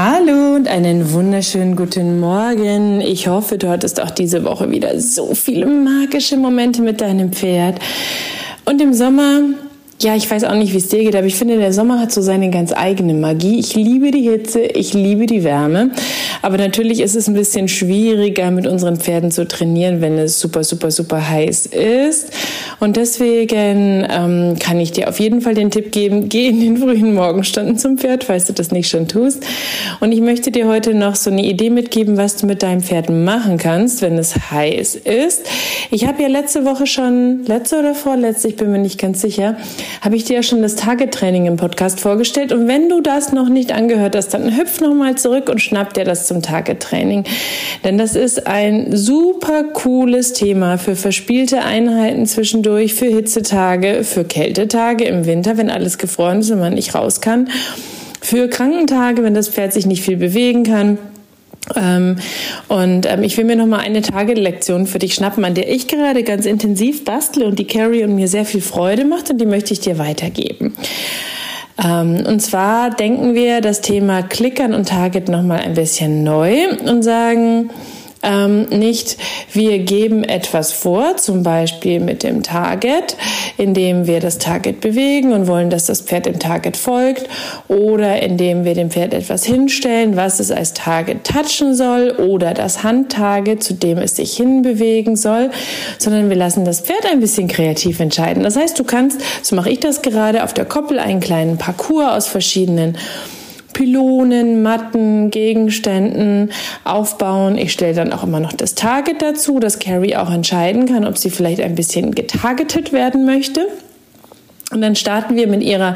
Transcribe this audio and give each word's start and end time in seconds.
Hallo 0.00 0.54
und 0.54 0.68
einen 0.68 1.12
wunderschönen 1.12 1.74
guten 1.74 2.20
Morgen. 2.20 3.00
Ich 3.00 3.26
hoffe, 3.26 3.58
du 3.58 3.68
hattest 3.68 4.00
auch 4.00 4.12
diese 4.12 4.44
Woche 4.44 4.70
wieder 4.70 5.00
so 5.00 5.34
viele 5.34 5.66
magische 5.66 6.36
Momente 6.36 6.82
mit 6.82 7.00
deinem 7.00 7.32
Pferd. 7.32 7.80
Und 8.64 8.80
im 8.80 8.94
Sommer 8.94 9.40
ja, 10.00 10.14
ich 10.14 10.30
weiß 10.30 10.44
auch 10.44 10.54
nicht, 10.54 10.72
wie 10.72 10.76
es 10.76 10.86
dir 10.86 11.02
geht, 11.02 11.16
aber 11.16 11.26
ich 11.26 11.34
finde, 11.34 11.58
der 11.58 11.72
Sommer 11.72 11.98
hat 11.98 12.12
so 12.12 12.22
seine 12.22 12.50
ganz 12.50 12.72
eigene 12.72 13.14
Magie. 13.14 13.58
Ich 13.58 13.74
liebe 13.74 14.12
die 14.12 14.22
Hitze, 14.22 14.60
ich 14.60 14.94
liebe 14.94 15.26
die 15.26 15.42
Wärme. 15.42 15.90
Aber 16.42 16.56
natürlich 16.56 17.00
ist 17.00 17.16
es 17.16 17.28
ein 17.28 17.34
bisschen 17.34 17.68
schwieriger, 17.68 18.50
mit 18.50 18.66
unseren 18.66 18.96
Pferden 18.96 19.30
zu 19.30 19.46
trainieren, 19.46 20.00
wenn 20.00 20.18
es 20.18 20.40
super, 20.40 20.64
super, 20.64 20.90
super 20.90 21.28
heiß 21.28 21.66
ist. 21.66 22.32
Und 22.80 22.96
deswegen 22.96 24.06
ähm, 24.08 24.56
kann 24.58 24.78
ich 24.78 24.92
dir 24.92 25.08
auf 25.08 25.18
jeden 25.20 25.40
Fall 25.40 25.54
den 25.54 25.70
Tipp 25.70 25.92
geben, 25.92 26.28
geh 26.28 26.48
in 26.48 26.60
den 26.60 26.76
frühen 26.76 27.14
Morgenstunden 27.14 27.76
zum 27.76 27.98
Pferd, 27.98 28.24
falls 28.24 28.46
du 28.46 28.52
das 28.52 28.70
nicht 28.70 28.88
schon 28.88 29.08
tust. 29.08 29.44
Und 30.00 30.12
ich 30.12 30.20
möchte 30.20 30.50
dir 30.50 30.68
heute 30.68 30.94
noch 30.94 31.16
so 31.16 31.30
eine 31.30 31.44
Idee 31.44 31.70
mitgeben, 31.70 32.16
was 32.16 32.36
du 32.36 32.46
mit 32.46 32.62
deinem 32.62 32.82
Pferd 32.82 33.10
machen 33.10 33.58
kannst, 33.58 34.02
wenn 34.02 34.16
es 34.18 34.50
heiß 34.50 34.94
ist. 34.96 35.46
Ich 35.90 36.06
habe 36.06 36.22
ja 36.22 36.28
letzte 36.28 36.64
Woche 36.64 36.86
schon, 36.86 37.44
letzte 37.46 37.78
oder 37.78 37.94
vorletzte, 37.94 38.48
ich 38.48 38.56
bin 38.56 38.70
mir 38.70 38.78
nicht 38.78 39.00
ganz 39.00 39.20
sicher, 39.20 39.56
habe 40.00 40.16
ich 40.16 40.24
dir 40.24 40.36
ja 40.36 40.42
schon 40.42 40.62
das 40.62 40.76
Target-Training 40.76 41.46
im 41.46 41.56
Podcast 41.56 42.00
vorgestellt. 42.00 42.52
Und 42.52 42.68
wenn 42.68 42.88
du 42.88 43.00
das 43.00 43.32
noch 43.32 43.48
nicht 43.48 43.72
angehört 43.72 44.14
hast, 44.14 44.28
dann 44.34 44.56
hüpf 44.56 44.80
nochmal 44.80 45.16
zurück 45.16 45.48
und 45.48 45.60
schnapp 45.60 45.94
dir 45.94 46.04
das 46.04 46.27
zum 46.28 46.42
Target-Training. 46.42 47.24
Denn 47.84 47.98
das 47.98 48.14
ist 48.14 48.46
ein 48.46 48.96
super 48.96 49.64
cooles 49.64 50.32
Thema 50.32 50.78
für 50.78 50.94
verspielte 50.94 51.62
Einheiten 51.62 52.26
zwischendurch, 52.26 52.94
für 52.94 53.06
Hitzetage, 53.06 54.04
für 54.04 54.24
Kältetage 54.24 55.04
im 55.04 55.26
Winter, 55.26 55.56
wenn 55.56 55.70
alles 55.70 55.98
gefroren 55.98 56.40
ist 56.40 56.50
und 56.50 56.60
man 56.60 56.74
nicht 56.74 56.94
raus 56.94 57.20
kann. 57.20 57.48
Für 58.20 58.48
Krankentage, 58.48 59.22
wenn 59.22 59.34
das 59.34 59.48
Pferd 59.48 59.72
sich 59.72 59.86
nicht 59.86 60.02
viel 60.02 60.16
bewegen 60.16 60.64
kann 60.64 60.98
ähm, 61.76 62.16
und 62.68 63.06
ähm, 63.06 63.22
ich 63.22 63.36
will 63.36 63.44
mir 63.44 63.56
noch 63.56 63.66
mal 63.66 63.80
eine 63.80 64.02
Tagelektion 64.02 64.86
für 64.86 64.98
dich 64.98 65.14
schnappen, 65.14 65.44
an 65.44 65.54
der 65.54 65.70
ich 65.70 65.88
gerade 65.88 66.22
ganz 66.22 66.46
intensiv 66.46 67.04
bastle 67.04 67.46
und 67.46 67.58
die 67.58 67.66
Carrie 67.66 68.04
und 68.04 68.14
mir 68.14 68.28
sehr 68.28 68.44
viel 68.44 68.60
Freude 68.60 69.04
macht 69.04 69.30
und 69.30 69.38
die 69.38 69.46
möchte 69.46 69.72
ich 69.72 69.80
dir 69.80 69.98
weitergeben. 69.98 70.74
Ähm, 71.82 72.24
und 72.26 72.40
zwar 72.40 72.90
denken 72.90 73.34
wir 73.34 73.60
das 73.60 73.80
Thema 73.80 74.22
Klickern 74.22 74.74
und 74.74 74.88
Target 74.88 75.28
noch 75.28 75.42
mal 75.42 75.60
ein 75.60 75.74
bisschen 75.74 76.24
neu 76.24 76.68
und 76.84 77.02
sagen, 77.02 77.70
ähm, 78.22 78.64
nicht, 78.70 79.16
wir 79.52 79.78
geben 79.78 80.24
etwas 80.24 80.72
vor, 80.72 81.16
zum 81.16 81.42
Beispiel 81.42 82.00
mit 82.00 82.22
dem 82.22 82.42
Target, 82.42 83.16
indem 83.56 84.06
wir 84.06 84.20
das 84.20 84.38
Target 84.38 84.80
bewegen 84.80 85.32
und 85.32 85.46
wollen, 85.46 85.70
dass 85.70 85.86
das 85.86 86.00
Pferd 86.00 86.26
dem 86.26 86.38
Target 86.38 86.76
folgt, 86.76 87.28
oder 87.68 88.20
indem 88.20 88.64
wir 88.64 88.74
dem 88.74 88.90
Pferd 88.90 89.14
etwas 89.14 89.44
hinstellen, 89.44 90.16
was 90.16 90.40
es 90.40 90.50
als 90.50 90.74
Target 90.74 91.24
touchen 91.24 91.74
soll, 91.74 92.10
oder 92.10 92.54
das 92.54 92.82
Handtarget, 92.82 93.62
zu 93.62 93.74
dem 93.74 93.98
es 93.98 94.16
sich 94.16 94.36
hinbewegen 94.36 95.16
soll, 95.16 95.50
sondern 95.98 96.28
wir 96.28 96.36
lassen 96.36 96.64
das 96.64 96.80
Pferd 96.80 97.06
ein 97.10 97.20
bisschen 97.20 97.48
kreativ 97.48 98.00
entscheiden. 98.00 98.42
Das 98.42 98.56
heißt, 98.56 98.78
du 98.78 98.84
kannst, 98.84 99.20
so 99.42 99.54
mache 99.54 99.70
ich 99.70 99.80
das 99.80 100.02
gerade, 100.02 100.44
auf 100.44 100.54
der 100.54 100.64
Koppel 100.64 100.98
einen 100.98 101.20
kleinen 101.20 101.58
Parcours 101.58 102.10
aus 102.10 102.26
verschiedenen 102.26 102.96
Pylonen, 103.78 104.60
Matten, 104.60 105.30
Gegenständen 105.30 106.50
aufbauen. 106.82 107.56
Ich 107.56 107.72
stelle 107.72 107.94
dann 107.94 108.12
auch 108.12 108.24
immer 108.24 108.40
noch 108.40 108.52
das 108.52 108.74
Target 108.74 109.22
dazu, 109.22 109.60
dass 109.60 109.78
Carrie 109.78 110.16
auch 110.16 110.32
entscheiden 110.32 110.86
kann, 110.86 111.06
ob 111.06 111.16
sie 111.16 111.30
vielleicht 111.30 111.60
ein 111.60 111.76
bisschen 111.76 112.12
getargetet 112.12 112.92
werden 112.92 113.24
möchte. 113.24 113.68
Und 114.72 114.80
dann 114.80 114.96
starten 114.96 115.36
wir 115.36 115.46
mit 115.46 115.62
ihrer 115.62 115.94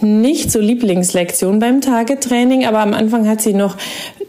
nicht 0.00 0.50
so 0.50 0.60
Lieblingslektion 0.60 1.58
beim 1.58 1.82
Target-Training, 1.82 2.64
aber 2.64 2.78
am 2.78 2.94
Anfang 2.94 3.28
hat 3.28 3.42
sie 3.42 3.52
noch 3.52 3.76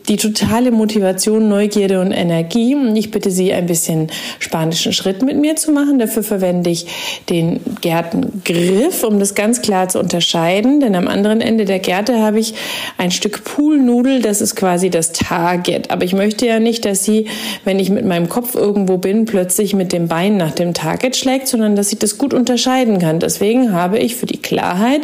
die 0.07 0.17
totale 0.17 0.71
Motivation, 0.71 1.47
Neugierde 1.47 2.01
und 2.01 2.11
Energie. 2.11 2.75
Ich 2.95 3.11
bitte 3.11 3.31
Sie, 3.31 3.53
ein 3.53 3.65
bisschen 3.65 4.07
spanischen 4.39 4.93
Schritt 4.93 5.21
mit 5.21 5.37
mir 5.37 5.55
zu 5.55 5.71
machen. 5.71 5.99
Dafür 5.99 6.23
verwende 6.23 6.69
ich 6.69 6.87
den 7.29 7.59
Gärtengriff, 7.81 9.03
um 9.03 9.19
das 9.19 9.35
ganz 9.35 9.61
klar 9.61 9.89
zu 9.89 9.99
unterscheiden. 9.99 10.79
Denn 10.79 10.95
am 10.95 11.07
anderen 11.07 11.41
Ende 11.41 11.65
der 11.65 11.79
Gärte 11.79 12.19
habe 12.19 12.39
ich 12.39 12.53
ein 12.97 13.11
Stück 13.11 13.43
Poolnudel, 13.43 14.21
das 14.21 14.41
ist 14.41 14.55
quasi 14.55 14.89
das 14.89 15.11
Target. 15.11 15.91
Aber 15.91 16.03
ich 16.03 16.13
möchte 16.13 16.45
ja 16.45 16.59
nicht, 16.59 16.85
dass 16.85 17.03
sie, 17.03 17.27
wenn 17.63 17.79
ich 17.79 17.89
mit 17.89 18.05
meinem 18.05 18.29
Kopf 18.29 18.55
irgendwo 18.55 18.97
bin, 18.97 19.25
plötzlich 19.25 19.73
mit 19.73 19.93
dem 19.93 20.07
Bein 20.07 20.37
nach 20.37 20.51
dem 20.51 20.73
Target 20.73 21.15
schlägt, 21.15 21.47
sondern 21.47 21.75
dass 21.75 21.91
ich 21.91 21.99
das 21.99 22.17
gut 22.17 22.33
unterscheiden 22.33 22.99
kann. 22.99 23.19
Deswegen 23.19 23.73
habe 23.73 23.99
ich 23.99 24.15
für 24.15 24.25
die 24.25 24.41
Klarheit 24.41 25.01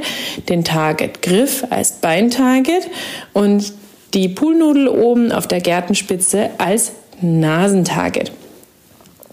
den 0.49 0.63
Target-Griff 0.63 1.65
als 1.69 1.93
Beintarget 1.93 2.89
und 3.33 3.73
die 4.17 4.29
Poolnudel 4.29 4.87
oben 4.87 5.31
auf 5.31 5.47
der 5.47 5.61
Gärtenspitze 5.61 6.49
als 6.57 6.93
Nasentarget. 7.21 8.31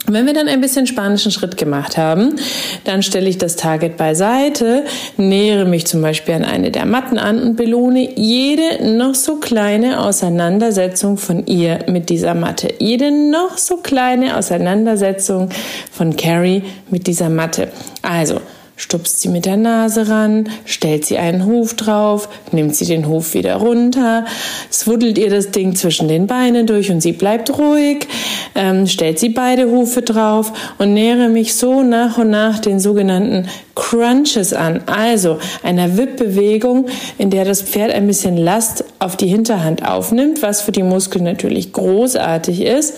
Wenn 0.06 0.26
wir 0.26 0.34
dann 0.34 0.48
ein 0.48 0.60
bisschen 0.60 0.86
spanischen 0.86 1.32
Schritt 1.32 1.56
gemacht 1.56 1.96
haben, 1.96 2.36
dann 2.84 3.02
stelle 3.02 3.26
ich 3.26 3.38
das 3.38 3.56
Target 3.56 3.96
beiseite, 3.96 4.84
nähere 5.16 5.64
mich 5.64 5.86
zum 5.86 6.02
Beispiel 6.02 6.34
an 6.34 6.44
eine 6.44 6.70
der 6.70 6.84
Matten 6.84 7.16
an 7.16 7.40
und 7.40 7.56
belohne 7.56 8.10
jede 8.14 8.94
noch 8.98 9.14
so 9.14 9.36
kleine 9.36 10.00
Auseinandersetzung 10.00 11.16
von 11.16 11.46
ihr 11.46 11.86
mit 11.88 12.10
dieser 12.10 12.34
Matte. 12.34 12.74
Jede 12.78 13.10
noch 13.10 13.56
so 13.56 13.78
kleine 13.78 14.36
Auseinandersetzung 14.36 15.48
von 15.90 16.14
Carrie 16.16 16.64
mit 16.90 17.06
dieser 17.06 17.30
Matte. 17.30 17.68
Also, 18.02 18.42
stupst 18.76 19.20
sie 19.20 19.28
mit 19.28 19.44
der 19.44 19.56
Nase 19.56 20.08
ran, 20.08 20.48
stellt 20.64 21.04
sie 21.04 21.16
einen 21.16 21.46
Huf 21.46 21.74
drauf, 21.74 22.28
nimmt 22.50 22.74
sie 22.74 22.86
den 22.86 23.08
Huf 23.08 23.34
wieder 23.34 23.56
runter, 23.56 24.24
swuddelt 24.70 25.16
ihr 25.16 25.30
das 25.30 25.52
Ding 25.52 25.76
zwischen 25.76 26.08
den 26.08 26.26
Beinen 26.26 26.66
durch 26.66 26.90
und 26.90 27.00
sie 27.00 27.12
bleibt 27.12 27.56
ruhig, 27.56 28.08
ähm, 28.54 28.86
stellt 28.86 29.18
sie 29.18 29.28
beide 29.28 29.70
Hufe 29.70 30.02
drauf 30.02 30.52
und 30.78 30.92
nähere 30.92 31.28
mich 31.28 31.54
so 31.54 31.82
nach 31.82 32.18
und 32.18 32.30
nach 32.30 32.58
den 32.58 32.80
sogenannten 32.80 33.48
Crunches 33.76 34.52
an, 34.52 34.82
also 34.86 35.38
einer 35.62 35.96
Wippbewegung, 35.96 36.86
in 37.18 37.30
der 37.30 37.44
das 37.44 37.62
Pferd 37.62 37.92
ein 37.92 38.06
bisschen 38.06 38.36
Last 38.36 38.84
auf 38.98 39.16
die 39.16 39.28
Hinterhand 39.28 39.86
aufnimmt, 39.86 40.42
was 40.42 40.60
für 40.60 40.72
die 40.72 40.82
Muskeln 40.82 41.24
natürlich 41.24 41.72
großartig 41.72 42.62
ist 42.62 42.94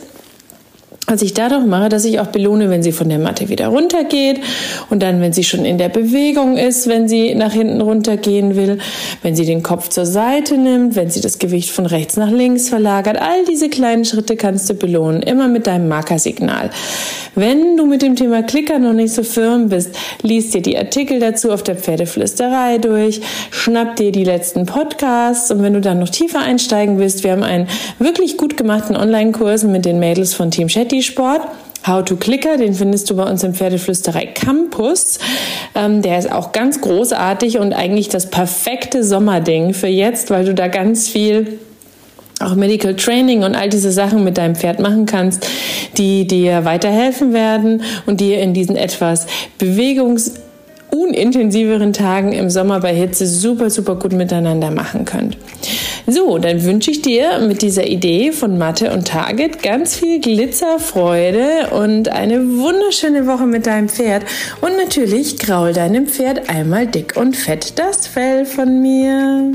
was 1.06 1.22
ich 1.22 1.34
dadurch 1.34 1.64
mache, 1.64 1.88
dass 1.88 2.04
ich 2.04 2.18
auch 2.18 2.26
belohne, 2.26 2.68
wenn 2.68 2.82
sie 2.82 2.92
von 2.92 3.08
der 3.08 3.18
Matte 3.18 3.48
wieder 3.48 3.68
runtergeht 3.68 4.40
und 4.90 5.02
dann, 5.02 5.20
wenn 5.20 5.32
sie 5.32 5.44
schon 5.44 5.64
in 5.64 5.78
der 5.78 5.88
Bewegung 5.88 6.56
ist, 6.56 6.88
wenn 6.88 7.08
sie 7.08 7.34
nach 7.34 7.52
hinten 7.52 7.80
runtergehen 7.80 8.56
will, 8.56 8.78
wenn 9.22 9.36
sie 9.36 9.46
den 9.46 9.62
Kopf 9.62 9.88
zur 9.88 10.04
Seite 10.04 10.58
nimmt, 10.58 10.96
wenn 10.96 11.10
sie 11.10 11.20
das 11.20 11.38
Gewicht 11.38 11.70
von 11.70 11.86
rechts 11.86 12.16
nach 12.16 12.30
links 12.30 12.68
verlagert. 12.68 13.20
All 13.20 13.44
diese 13.48 13.68
kleinen 13.68 14.04
Schritte 14.04 14.36
kannst 14.36 14.68
du 14.68 14.74
belohnen, 14.74 15.22
immer 15.22 15.46
mit 15.48 15.66
deinem 15.66 15.88
Markersignal. 15.88 16.70
Wenn 17.36 17.76
du 17.76 17.84
mit 17.84 18.02
dem 18.02 18.16
Thema 18.16 18.42
Klicker 18.42 18.78
noch 18.78 18.94
nicht 18.94 19.12
so 19.12 19.22
firm 19.22 19.68
bist, 19.68 19.94
liest 20.22 20.54
dir 20.54 20.62
die 20.62 20.76
Artikel 20.76 21.20
dazu 21.20 21.52
auf 21.52 21.62
der 21.62 21.76
Pferdeflüsterei 21.76 22.78
durch, 22.78 23.20
schnapp 23.50 23.96
dir 23.96 24.10
die 24.10 24.24
letzten 24.24 24.64
Podcasts 24.64 25.50
und 25.50 25.62
wenn 25.62 25.74
du 25.74 25.82
dann 25.82 25.98
noch 25.98 26.08
tiefer 26.08 26.40
einsteigen 26.40 26.98
willst, 26.98 27.24
wir 27.24 27.32
haben 27.32 27.42
einen 27.42 27.68
wirklich 27.98 28.38
gut 28.38 28.56
gemachten 28.56 28.96
Online-Kurs 28.96 29.64
mit 29.64 29.84
den 29.84 29.98
Mädels 29.98 30.34
von 30.34 30.50
Team 30.50 30.70
Shetty 30.70 30.95
Sport. 31.02 31.42
How 31.86 32.04
to 32.04 32.16
Clicker, 32.16 32.56
den 32.56 32.74
findest 32.74 33.08
du 33.10 33.16
bei 33.16 33.22
uns 33.22 33.44
im 33.44 33.54
Pferdeflüsterei 33.54 34.26
Campus. 34.26 35.20
Ähm, 35.74 36.02
der 36.02 36.18
ist 36.18 36.32
auch 36.32 36.50
ganz 36.50 36.80
großartig 36.80 37.58
und 37.58 37.72
eigentlich 37.72 38.08
das 38.08 38.28
perfekte 38.28 39.04
Sommerding 39.04 39.72
für 39.72 39.86
jetzt, 39.86 40.30
weil 40.30 40.44
du 40.44 40.54
da 40.54 40.66
ganz 40.66 41.08
viel 41.08 41.60
auch 42.40 42.54
Medical 42.54 42.96
Training 42.96 43.44
und 43.44 43.54
all 43.54 43.68
diese 43.68 43.92
Sachen 43.92 44.24
mit 44.24 44.36
deinem 44.36 44.56
Pferd 44.56 44.80
machen 44.80 45.06
kannst, 45.06 45.46
die 45.96 46.26
dir 46.26 46.64
weiterhelfen 46.64 47.32
werden 47.32 47.82
und 48.04 48.20
dir 48.20 48.40
in 48.40 48.52
diesen 48.52 48.76
etwas 48.76 49.26
bewegungs 49.58 50.34
unintensiveren 50.90 51.92
Tagen 51.92 52.32
im 52.32 52.50
Sommer 52.50 52.80
bei 52.80 52.94
Hitze 52.94 53.26
super, 53.26 53.70
super 53.70 53.96
gut 53.96 54.12
miteinander 54.12 54.70
machen 54.70 55.04
könnt. 55.04 55.36
So, 56.08 56.38
dann 56.38 56.62
wünsche 56.62 56.92
ich 56.92 57.02
dir 57.02 57.40
mit 57.40 57.62
dieser 57.62 57.86
Idee 57.86 58.30
von 58.30 58.58
Mathe 58.58 58.92
und 58.92 59.08
Target 59.08 59.60
ganz 59.62 59.96
viel 59.96 60.20
Glitzerfreude 60.20 61.70
und 61.70 62.08
eine 62.08 62.58
wunderschöne 62.58 63.26
Woche 63.26 63.46
mit 63.46 63.66
deinem 63.66 63.88
Pferd. 63.88 64.24
Und 64.60 64.76
natürlich 64.76 65.36
graul 65.38 65.72
deinem 65.72 66.06
Pferd 66.06 66.48
einmal 66.48 66.86
dick 66.86 67.16
und 67.16 67.36
fett 67.36 67.76
das 67.78 68.06
Fell 68.06 68.46
von 68.46 68.80
mir. 68.80 69.50